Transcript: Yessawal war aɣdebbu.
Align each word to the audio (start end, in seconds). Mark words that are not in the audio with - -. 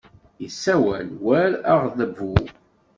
Yessawal 0.43 1.07
war 1.23 1.51
aɣdebbu. 1.71 2.33